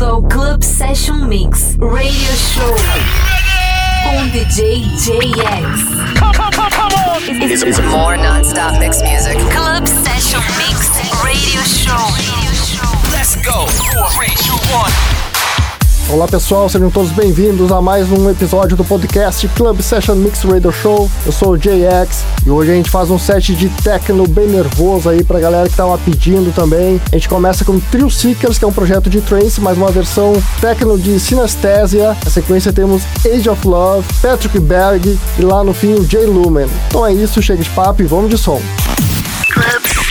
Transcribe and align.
bem-vindo 0.00 0.06
ao 0.06 0.22
Club 0.22 0.62
Session 0.62 1.26
Mix 1.26 1.76
Radio 1.78 2.36
Show 2.36 2.74
com 4.02 4.28
DJ 4.28 4.82
JX. 4.96 5.80
It's, 7.28 7.62
it's 7.62 7.78
more 7.80 8.16
non-stop 8.16 8.78
mix 8.78 9.02
music. 9.02 9.36
Club 9.52 9.86
Session 9.86 10.40
Mix 10.56 10.88
Radio 11.22 11.62
Show. 11.62 11.92
Let's 13.12 13.36
go. 13.36 13.66
Four, 13.66 14.10
three, 14.10 14.34
two, 14.36 14.56
one. 14.72 15.29
Olá 16.12 16.26
pessoal, 16.26 16.68
sejam 16.68 16.90
todos 16.90 17.12
bem-vindos 17.12 17.70
a 17.70 17.80
mais 17.80 18.10
um 18.10 18.28
episódio 18.28 18.76
do 18.76 18.84
podcast 18.84 19.46
Club 19.54 19.80
Session 19.80 20.16
Mix 20.16 20.42
Radio 20.42 20.72
Show. 20.72 21.08
Eu 21.24 21.30
sou 21.30 21.52
o 21.52 21.56
JX 21.56 22.24
e 22.44 22.50
hoje 22.50 22.72
a 22.72 22.74
gente 22.74 22.90
faz 22.90 23.10
um 23.10 23.18
set 23.18 23.54
de 23.54 23.68
techno 23.68 24.26
bem 24.26 24.48
nervoso 24.48 25.08
aí 25.08 25.22
pra 25.22 25.38
galera 25.38 25.68
que 25.68 25.76
tava 25.76 25.96
pedindo 25.98 26.52
também. 26.52 27.00
A 27.12 27.14
gente 27.14 27.28
começa 27.28 27.64
com 27.64 27.78
Trio 27.78 28.10
Seekers, 28.10 28.58
que 28.58 28.64
é 28.64 28.68
um 28.68 28.72
projeto 28.72 29.08
de 29.08 29.20
trance, 29.20 29.60
mais 29.60 29.78
uma 29.78 29.92
versão 29.92 30.32
techno 30.60 30.98
de 30.98 31.20
Synesthesia. 31.20 32.16
Na 32.24 32.30
sequência 32.30 32.72
temos 32.72 33.04
Age 33.24 33.48
of 33.48 33.64
Love, 33.64 34.04
Patrick 34.20 34.58
Berg 34.58 35.16
e 35.38 35.42
lá 35.42 35.62
no 35.62 35.72
fim 35.72 35.94
o 35.94 36.04
J 36.04 36.26
Lumen. 36.26 36.68
Então 36.88 37.06
é 37.06 37.14
isso, 37.14 37.40
chega 37.40 37.62
de 37.62 37.70
papo 37.70 38.02
e 38.02 38.06
vamos 38.06 38.30
de 38.30 38.36
som. 38.36 38.60
Club 39.52 40.09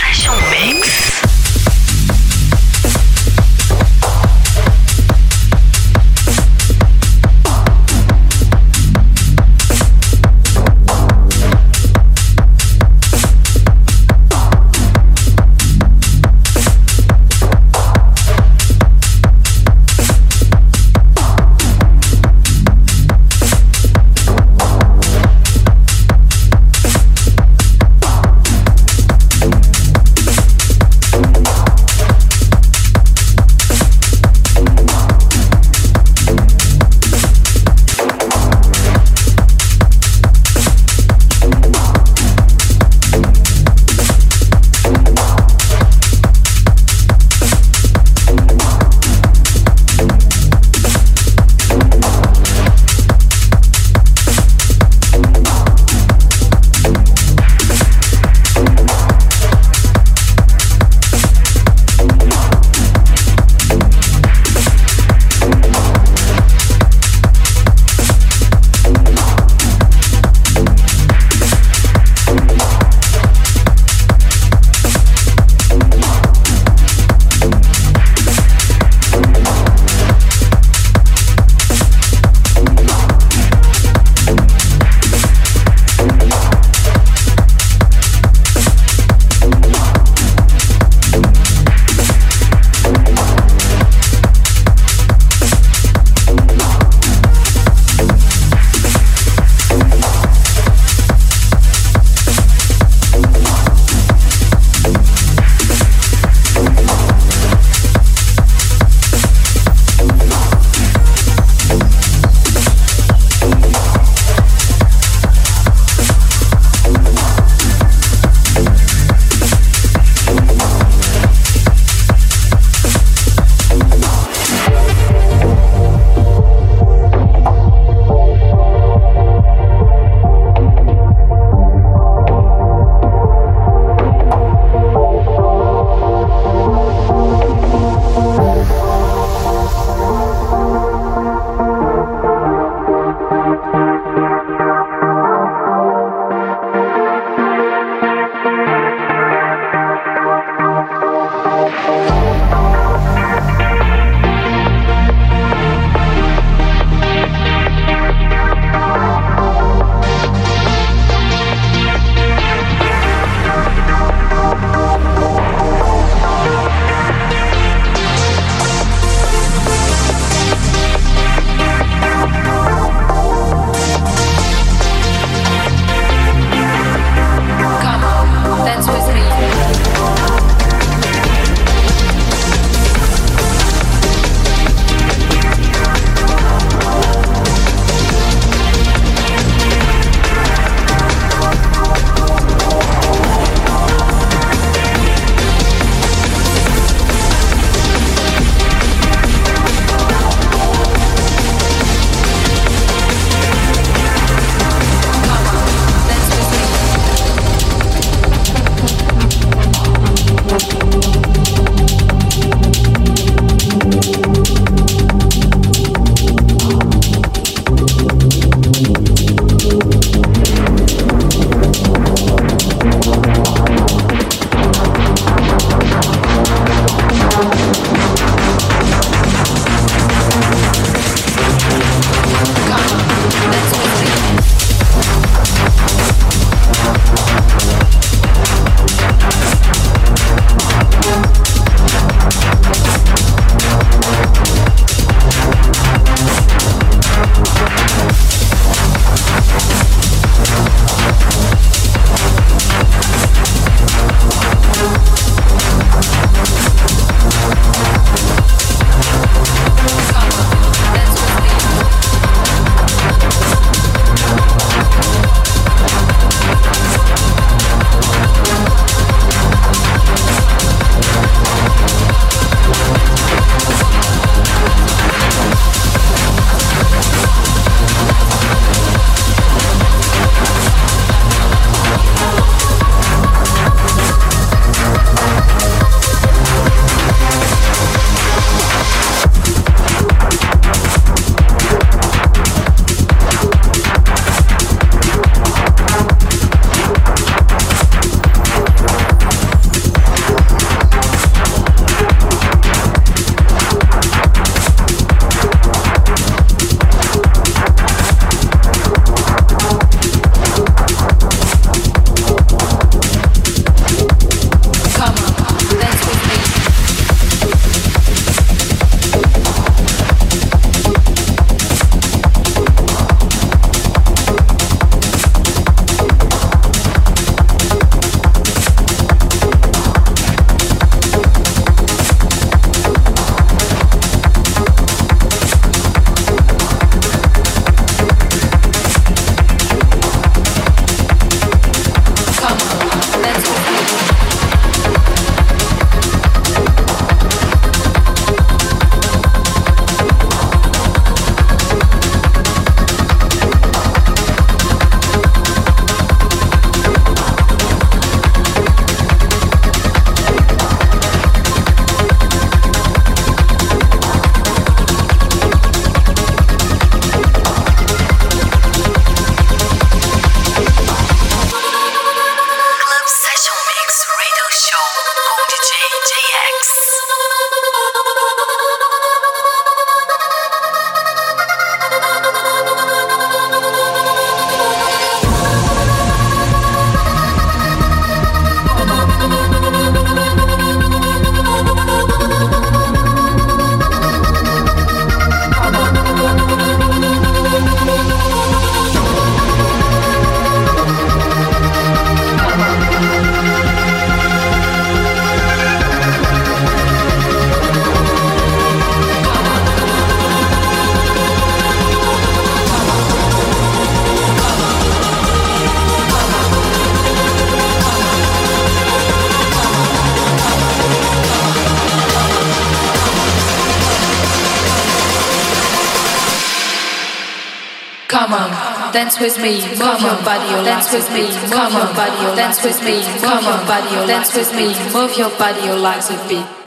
with 429.20 429.38
me, 429.38 429.60
move 429.76 430.00
your 430.00 430.16
body, 430.24 430.48
dance 430.64 430.92
with 430.92 431.10
me, 431.12 431.22
move 431.22 431.72
your 431.72 431.92
body, 431.94 432.36
dance 432.36 432.64
with 432.64 432.82
me, 432.82 432.96
move 433.20 433.42
your 433.42 433.60
body, 433.66 434.06
dance 434.06 434.34
with 434.34 434.52
me, 434.54 434.66
move 434.92 435.16
your 435.16 435.30
body, 435.38 435.60
your 435.66 435.76
legs 435.76 436.10
a 436.10 436.28
beat. 436.28 436.59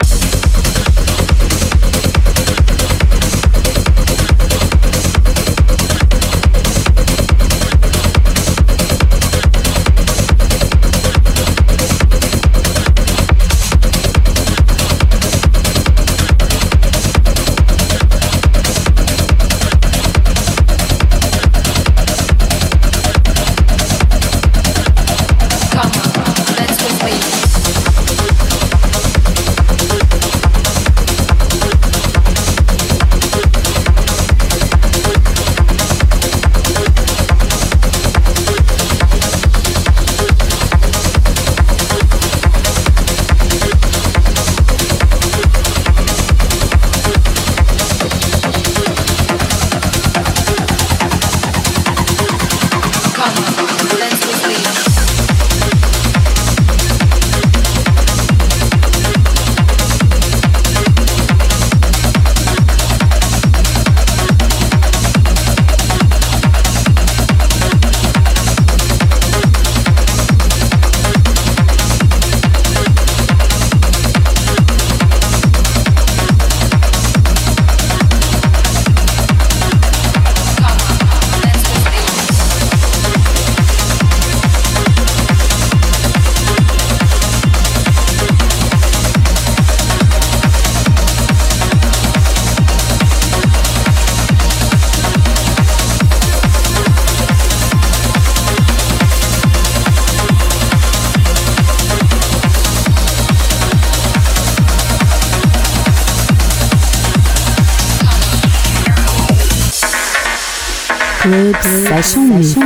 Session 112.02 112.26
Mix 112.26 112.56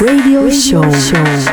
Radio 0.00 0.50
Show. 0.50 0.82
Club 0.82 1.43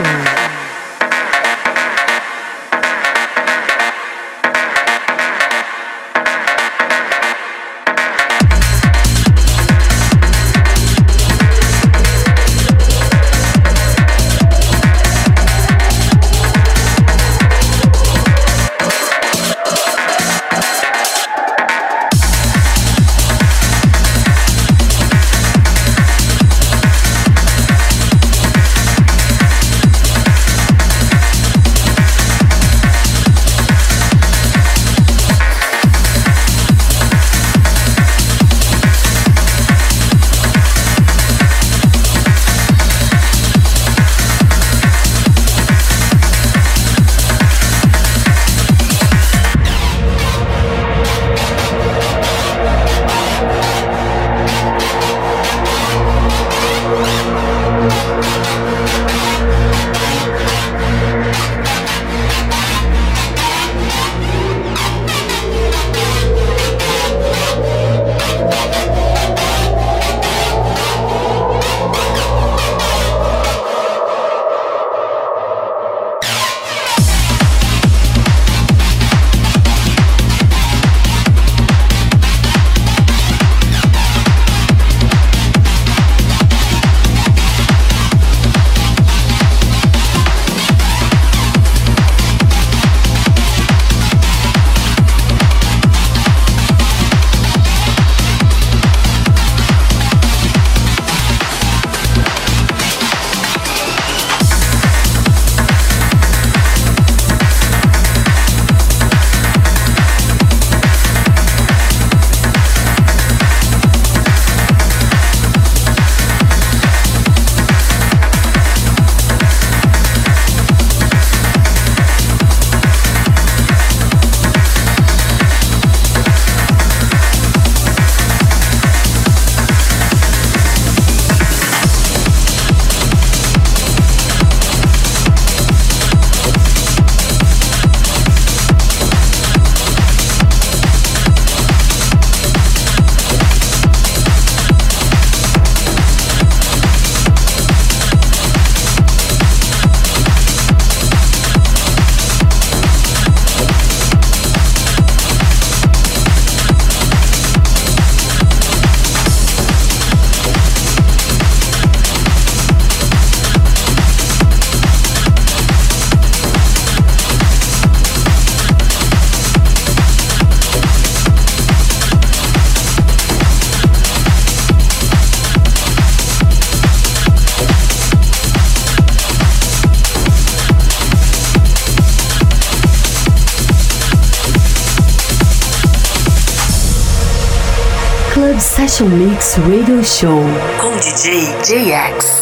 Mix 189.05 189.57
Radio 189.57 190.03
Show 190.03 190.43
com 190.79 190.91
DJ 190.97 191.55
JX. 191.63 192.40